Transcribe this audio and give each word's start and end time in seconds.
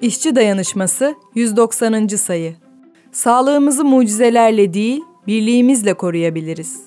İşçi 0.00 0.36
Dayanışması 0.36 1.14
190. 1.34 2.06
sayı. 2.06 2.56
Sağlığımızı 3.12 3.84
mucizelerle 3.84 4.74
değil, 4.74 5.00
birliğimizle 5.26 5.94
koruyabiliriz. 5.94 6.82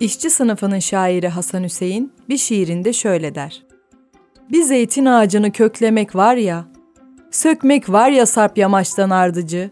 İşçi 0.00 0.30
sınıfının 0.30 0.78
şairi 0.78 1.28
Hasan 1.28 1.64
Hüseyin 1.64 2.12
bir 2.28 2.36
şiirinde 2.36 2.92
şöyle 2.92 3.34
der. 3.34 3.62
Bir 4.50 4.62
zeytin 4.62 5.04
ağacını 5.04 5.52
köklemek 5.52 6.16
var 6.16 6.36
ya, 6.36 6.64
sökmek 7.30 7.90
var 7.90 8.10
ya 8.10 8.26
sarp 8.26 8.58
yamaçtan 8.58 9.10
ardıcı, 9.10 9.70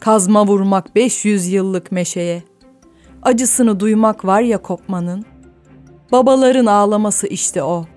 kazma 0.00 0.46
vurmak 0.46 0.96
500 0.96 1.48
yıllık 1.48 1.92
meşeye, 1.92 2.42
acısını 3.22 3.80
duymak 3.80 4.24
var 4.24 4.40
ya 4.40 4.58
kopmanın, 4.62 5.24
babaların 6.12 6.66
ağlaması 6.66 7.26
işte 7.26 7.62
o.'' 7.62 7.93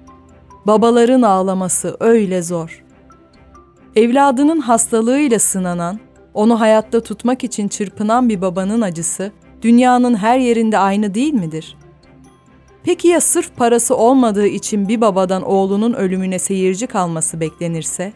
Babaların 0.68 1.22
ağlaması 1.22 1.98
öyle 2.00 2.42
zor. 2.42 2.84
Evladının 3.96 4.60
hastalığıyla 4.60 5.40
sınanan, 5.40 6.00
onu 6.34 6.60
hayatta 6.60 7.04
tutmak 7.04 7.44
için 7.44 7.68
çırpınan 7.68 8.30
bir 8.30 8.42
babanın 8.42 8.82
acısı 8.82 9.32
dünyanın 9.62 10.16
her 10.16 10.40
yerinde 10.40 10.78
aynı 10.78 11.14
değil 11.14 11.34
midir? 11.34 11.78
Peki 12.84 13.08
ya 13.08 13.22
sırf 13.22 13.56
parası 13.56 13.98
olmadığı 13.98 14.48
için 14.48 14.88
bir 14.88 15.02
babadan 15.02 15.44
oğlunun 15.44 15.94
ölümüne 15.94 16.40
seyirci 16.40 16.88
kalması 16.88 17.40
beklenirse? 17.40 18.14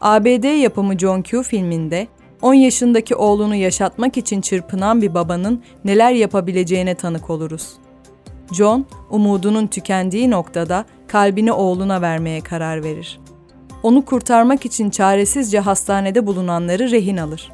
ABD 0.00 0.62
yapımı 0.62 0.98
John 0.98 1.22
Q 1.22 1.42
filminde 1.42 2.08
10 2.42 2.54
yaşındaki 2.54 3.14
oğlunu 3.14 3.54
yaşatmak 3.54 4.16
için 4.16 4.40
çırpınan 4.40 5.02
bir 5.02 5.14
babanın 5.14 5.62
neler 5.84 6.12
yapabileceğine 6.12 6.94
tanık 6.94 7.30
oluruz. 7.30 7.72
John, 8.52 8.86
umudunun 9.10 9.66
tükendiği 9.66 10.30
noktada 10.30 10.84
kalbini 11.08 11.52
oğluna 11.52 12.00
vermeye 12.02 12.40
karar 12.40 12.84
verir. 12.84 13.20
Onu 13.82 14.04
kurtarmak 14.04 14.66
için 14.66 14.90
çaresizce 14.90 15.60
hastanede 15.60 16.26
bulunanları 16.26 16.90
rehin 16.90 17.16
alır. 17.16 17.52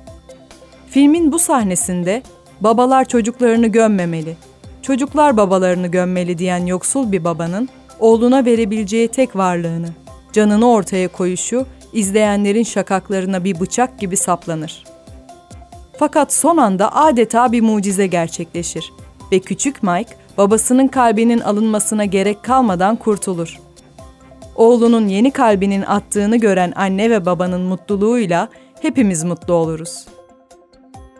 Filmin 0.90 1.32
bu 1.32 1.38
sahnesinde 1.38 2.22
babalar 2.60 3.04
çocuklarını 3.04 3.66
gömmemeli, 3.66 4.36
çocuklar 4.82 5.36
babalarını 5.36 5.86
gömmeli 5.86 6.38
diyen 6.38 6.66
yoksul 6.66 7.12
bir 7.12 7.24
babanın 7.24 7.68
oğluna 8.00 8.44
verebileceği 8.44 9.08
tek 9.08 9.36
varlığını, 9.36 9.88
canını 10.32 10.70
ortaya 10.70 11.08
koyuşu 11.08 11.66
izleyenlerin 11.92 12.62
şakaklarına 12.62 13.44
bir 13.44 13.60
bıçak 13.60 13.98
gibi 13.98 14.16
saplanır. 14.16 14.84
Fakat 15.98 16.32
son 16.32 16.56
anda 16.56 16.94
adeta 16.94 17.52
bir 17.52 17.60
mucize 17.60 18.06
gerçekleşir 18.06 18.92
ve 19.32 19.38
küçük 19.38 19.82
Mike 19.82 20.16
babasının 20.38 20.88
kalbinin 20.88 21.40
alınmasına 21.40 22.04
gerek 22.04 22.42
kalmadan 22.42 22.96
kurtulur. 22.96 23.60
Oğlunun 24.56 25.08
yeni 25.08 25.30
kalbinin 25.30 25.82
attığını 25.82 26.36
gören 26.36 26.72
anne 26.76 27.10
ve 27.10 27.26
babanın 27.26 27.60
mutluluğuyla 27.60 28.48
hepimiz 28.82 29.24
mutlu 29.24 29.54
oluruz. 29.54 30.06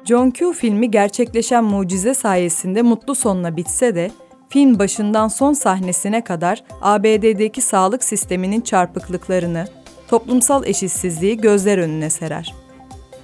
John 0.05 0.31
Q 0.31 0.53
filmi 0.53 0.91
gerçekleşen 0.91 1.65
mucize 1.65 2.15
sayesinde 2.15 2.83
mutlu 2.83 3.15
sonla 3.15 3.57
bitse 3.57 3.95
de 3.95 4.11
film 4.49 4.79
başından 4.79 5.29
son 5.29 5.53
sahnesine 5.53 6.25
kadar 6.25 6.65
ABD'deki 6.83 7.61
sağlık 7.61 8.05
sisteminin 8.05 8.61
çarpıklıklarını, 8.61 9.65
toplumsal 10.09 10.67
eşitsizliği 10.67 11.37
gözler 11.37 11.79
önüne 11.79 12.11
serer. 12.11 12.55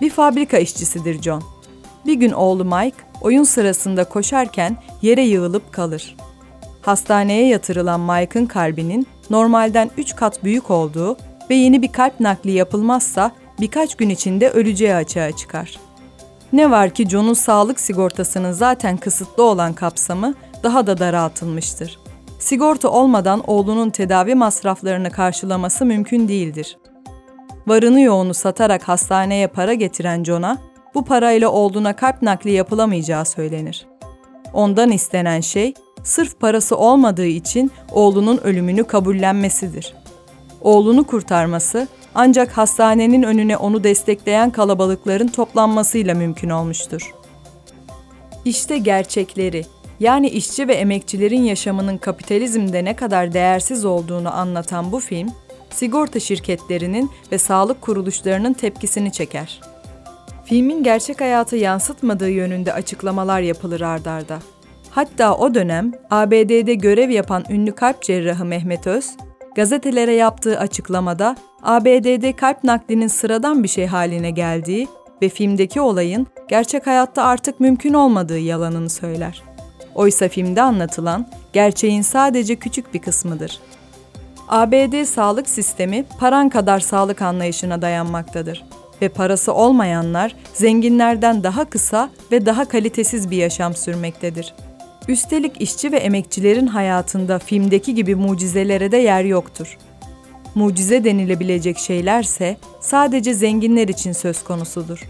Bir 0.00 0.10
fabrika 0.10 0.58
işçisidir 0.58 1.22
John. 1.22 1.57
Bir 2.06 2.14
gün 2.14 2.32
oğlu 2.32 2.64
Mike 2.64 2.96
oyun 3.20 3.42
sırasında 3.42 4.04
koşarken 4.04 4.76
yere 5.02 5.22
yığılıp 5.22 5.72
kalır. 5.72 6.16
Hastaneye 6.82 7.46
yatırılan 7.46 8.00
Mike'ın 8.00 8.46
kalbinin 8.46 9.06
normalden 9.30 9.90
3 9.96 10.16
kat 10.16 10.44
büyük 10.44 10.70
olduğu 10.70 11.16
ve 11.50 11.54
yeni 11.54 11.82
bir 11.82 11.92
kalp 11.92 12.20
nakli 12.20 12.50
yapılmazsa 12.50 13.32
birkaç 13.60 13.94
gün 13.94 14.08
içinde 14.08 14.50
öleceği 14.50 14.94
açığa 14.94 15.32
çıkar. 15.32 15.78
Ne 16.52 16.70
var 16.70 16.90
ki 16.90 17.08
John'un 17.08 17.34
sağlık 17.34 17.80
sigortasının 17.80 18.52
zaten 18.52 18.96
kısıtlı 18.96 19.42
olan 19.42 19.72
kapsamı 19.72 20.34
daha 20.62 20.86
da 20.86 20.98
daraltılmıştır. 20.98 21.98
Sigorta 22.38 22.88
olmadan 22.88 23.42
oğlunun 23.46 23.90
tedavi 23.90 24.34
masraflarını 24.34 25.10
karşılaması 25.10 25.84
mümkün 25.84 26.28
değildir. 26.28 26.78
Varını 27.66 28.00
yoğunu 28.00 28.34
satarak 28.34 28.88
hastaneye 28.88 29.46
para 29.46 29.74
getiren 29.74 30.24
John'a 30.24 30.58
bu 30.94 31.04
parayla 31.04 31.48
oğluna 31.48 31.96
kalp 31.96 32.22
nakli 32.22 32.50
yapılamayacağı 32.50 33.24
söylenir. 33.24 33.86
Ondan 34.52 34.90
istenen 34.90 35.40
şey 35.40 35.74
sırf 36.02 36.40
parası 36.40 36.76
olmadığı 36.76 37.26
için 37.26 37.70
oğlunun 37.92 38.38
ölümünü 38.38 38.84
kabullenmesidir. 38.84 39.94
Oğlunu 40.60 41.04
kurtarması 41.04 41.88
ancak 42.14 42.58
hastanenin 42.58 43.22
önüne 43.22 43.56
onu 43.56 43.84
destekleyen 43.84 44.50
kalabalıkların 44.50 45.28
toplanmasıyla 45.28 46.14
mümkün 46.14 46.50
olmuştur. 46.50 47.14
İşte 48.44 48.78
gerçekleri, 48.78 49.64
yani 50.00 50.28
işçi 50.28 50.68
ve 50.68 50.74
emekçilerin 50.74 51.42
yaşamının 51.42 51.98
kapitalizmde 51.98 52.84
ne 52.84 52.96
kadar 52.96 53.32
değersiz 53.32 53.84
olduğunu 53.84 54.34
anlatan 54.34 54.92
bu 54.92 55.00
film, 55.00 55.28
sigorta 55.70 56.20
şirketlerinin 56.20 57.10
ve 57.32 57.38
sağlık 57.38 57.80
kuruluşlarının 57.80 58.52
tepkisini 58.52 59.12
çeker. 59.12 59.60
Filmin 60.48 60.82
gerçek 60.82 61.20
hayatı 61.20 61.56
yansıtmadığı 61.56 62.30
yönünde 62.30 62.72
açıklamalar 62.72 63.40
yapılır 63.40 63.80
ardarda. 63.80 64.38
Hatta 64.90 65.36
o 65.36 65.54
dönem 65.54 65.92
ABD'de 66.10 66.74
görev 66.74 67.10
yapan 67.10 67.44
ünlü 67.50 67.74
kalp 67.74 68.02
cerrahı 68.02 68.44
Mehmet 68.44 68.86
Öz, 68.86 69.10
gazetelere 69.54 70.14
yaptığı 70.14 70.58
açıklamada 70.58 71.36
ABD'de 71.62 72.32
kalp 72.32 72.64
naklinin 72.64 73.08
sıradan 73.08 73.62
bir 73.62 73.68
şey 73.68 73.86
haline 73.86 74.30
geldiği 74.30 74.88
ve 75.22 75.28
filmdeki 75.28 75.80
olayın 75.80 76.26
gerçek 76.48 76.86
hayatta 76.86 77.24
artık 77.24 77.60
mümkün 77.60 77.94
olmadığı 77.94 78.38
yalanını 78.38 78.90
söyler. 78.90 79.42
Oysa 79.94 80.28
filmde 80.28 80.62
anlatılan 80.62 81.28
gerçeğin 81.52 82.02
sadece 82.02 82.56
küçük 82.56 82.94
bir 82.94 82.98
kısmıdır. 82.98 83.60
ABD 84.48 85.04
sağlık 85.04 85.48
sistemi 85.48 86.04
paran 86.18 86.48
kadar 86.48 86.80
sağlık 86.80 87.22
anlayışına 87.22 87.82
dayanmaktadır 87.82 88.64
ve 89.02 89.08
parası 89.08 89.54
olmayanlar 89.54 90.34
zenginlerden 90.54 91.42
daha 91.42 91.64
kısa 91.64 92.10
ve 92.32 92.46
daha 92.46 92.64
kalitesiz 92.64 93.30
bir 93.30 93.36
yaşam 93.36 93.74
sürmektedir. 93.74 94.54
Üstelik 95.08 95.60
işçi 95.60 95.92
ve 95.92 95.96
emekçilerin 95.96 96.66
hayatında 96.66 97.38
filmdeki 97.38 97.94
gibi 97.94 98.14
mucizelere 98.14 98.92
de 98.92 98.96
yer 98.96 99.24
yoktur. 99.24 99.78
Mucize 100.54 101.04
denilebilecek 101.04 101.78
şeylerse 101.78 102.56
sadece 102.80 103.34
zenginler 103.34 103.88
için 103.88 104.12
söz 104.12 104.44
konusudur. 104.44 105.08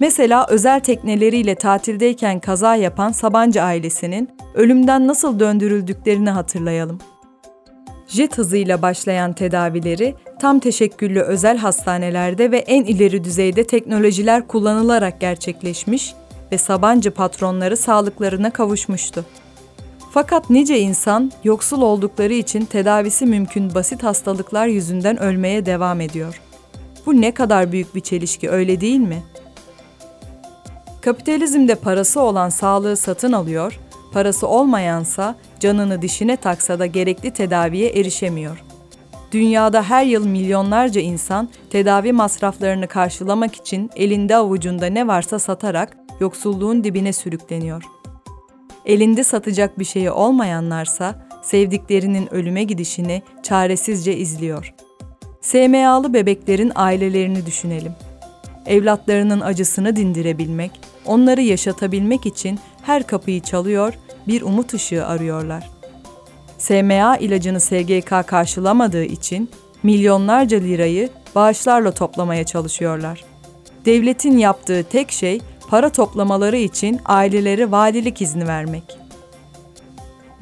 Mesela 0.00 0.46
özel 0.48 0.80
tekneleriyle 0.80 1.54
tatildeyken 1.54 2.40
kaza 2.40 2.76
yapan 2.76 3.12
Sabancı 3.12 3.62
ailesinin 3.62 4.28
ölümden 4.54 5.06
nasıl 5.06 5.40
döndürüldüklerini 5.40 6.30
hatırlayalım 6.30 6.98
jet 8.12 8.38
hızıyla 8.38 8.82
başlayan 8.82 9.32
tedavileri 9.32 10.14
tam 10.42 10.58
teşekküllü 10.58 11.20
özel 11.20 11.58
hastanelerde 11.58 12.50
ve 12.50 12.58
en 12.58 12.84
ileri 12.84 13.24
düzeyde 13.24 13.64
teknolojiler 13.64 14.48
kullanılarak 14.48 15.20
gerçekleşmiş 15.20 16.14
ve 16.52 16.58
Sabancı 16.58 17.10
patronları 17.10 17.76
sağlıklarına 17.76 18.50
kavuşmuştu. 18.50 19.24
Fakat 20.10 20.50
nice 20.50 20.78
insan 20.78 21.32
yoksul 21.44 21.82
oldukları 21.82 22.32
için 22.32 22.64
tedavisi 22.64 23.26
mümkün 23.26 23.74
basit 23.74 24.02
hastalıklar 24.02 24.66
yüzünden 24.66 25.22
ölmeye 25.22 25.66
devam 25.66 26.00
ediyor. 26.00 26.40
Bu 27.06 27.20
ne 27.20 27.34
kadar 27.34 27.72
büyük 27.72 27.94
bir 27.94 28.00
çelişki 28.00 28.50
öyle 28.50 28.80
değil 28.80 29.00
mi? 29.00 29.22
Kapitalizmde 31.00 31.74
parası 31.74 32.20
olan 32.20 32.48
sağlığı 32.48 32.96
satın 32.96 33.32
alıyor, 33.32 33.80
parası 34.12 34.46
olmayansa 34.46 35.34
canını 35.60 36.02
dişine 36.02 36.36
taksa 36.36 36.78
da 36.78 36.86
gerekli 36.86 37.30
tedaviye 37.30 37.88
erişemiyor. 37.88 38.71
Dünyada 39.32 39.82
her 39.82 40.04
yıl 40.04 40.26
milyonlarca 40.26 41.00
insan 41.00 41.48
tedavi 41.70 42.12
masraflarını 42.12 42.86
karşılamak 42.86 43.54
için 43.54 43.90
elinde 43.96 44.36
avucunda 44.36 44.86
ne 44.86 45.06
varsa 45.06 45.38
satarak 45.38 45.96
yoksulluğun 46.20 46.84
dibine 46.84 47.12
sürükleniyor. 47.12 47.82
Elinde 48.86 49.24
satacak 49.24 49.78
bir 49.78 49.84
şeyi 49.84 50.10
olmayanlarsa 50.10 51.28
sevdiklerinin 51.42 52.34
ölüme 52.34 52.64
gidişini 52.64 53.22
çaresizce 53.42 54.16
izliyor. 54.16 54.74
SMA'lı 55.40 56.14
bebeklerin 56.14 56.72
ailelerini 56.74 57.46
düşünelim. 57.46 57.92
Evlatlarının 58.66 59.40
acısını 59.40 59.96
dindirebilmek, 59.96 60.70
onları 61.06 61.40
yaşatabilmek 61.42 62.26
için 62.26 62.58
her 62.82 63.06
kapıyı 63.06 63.40
çalıyor 63.40 63.94
bir 64.28 64.42
umut 64.42 64.74
ışığı 64.74 65.06
arıyorlar. 65.06 65.70
SMA 66.62 67.16
ilacını 67.16 67.60
SGK 67.60 68.26
karşılamadığı 68.26 69.04
için 69.04 69.50
milyonlarca 69.82 70.58
lirayı 70.58 71.08
bağışlarla 71.34 71.92
toplamaya 71.92 72.44
çalışıyorlar. 72.44 73.24
Devletin 73.84 74.38
yaptığı 74.38 74.84
tek 74.84 75.12
şey 75.12 75.40
para 75.68 75.88
toplamaları 75.88 76.56
için 76.56 77.00
ailelere 77.04 77.70
valilik 77.70 78.22
izni 78.22 78.48
vermek. 78.48 78.98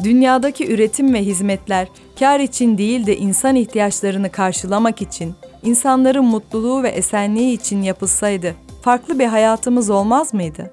Dünyadaki 0.04 0.72
üretim 0.72 1.14
ve 1.14 1.22
hizmetler 1.22 1.88
kar 2.18 2.40
için 2.40 2.78
değil 2.78 3.06
de 3.06 3.16
insan 3.16 3.56
ihtiyaçlarını 3.56 4.30
karşılamak 4.30 5.02
için, 5.02 5.34
insanların 5.62 6.24
mutluluğu 6.24 6.82
ve 6.82 6.88
esenliği 6.88 7.54
için 7.54 7.82
yapılsaydı 7.82 8.54
farklı 8.82 9.18
bir 9.18 9.26
hayatımız 9.26 9.90
olmaz 9.90 10.34
mıydı? 10.34 10.70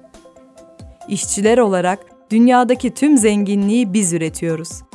İşçiler 1.08 1.58
olarak 1.58 1.98
dünyadaki 2.30 2.94
tüm 2.94 3.18
zenginliği 3.18 3.92
biz 3.92 4.12
üretiyoruz. 4.12 4.87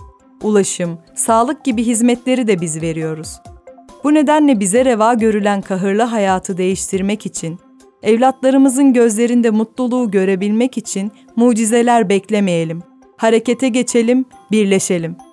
Ulaşım, 0.43 0.99
sağlık 1.15 1.65
gibi 1.65 1.83
hizmetleri 1.83 2.47
de 2.47 2.61
biz 2.61 2.81
veriyoruz. 2.81 3.39
Bu 4.03 4.13
nedenle 4.13 4.59
bize 4.59 4.85
reva 4.85 5.13
görülen 5.13 5.61
kahırlı 5.61 6.01
hayatı 6.01 6.57
değiştirmek 6.57 7.25
için, 7.25 7.59
evlatlarımızın 8.03 8.93
gözlerinde 8.93 9.49
mutluluğu 9.49 10.11
görebilmek 10.11 10.77
için 10.77 11.11
mucizeler 11.35 12.09
beklemeyelim. 12.09 12.83
Harekete 13.17 13.69
geçelim, 13.69 14.25
birleşelim.'' 14.51 15.32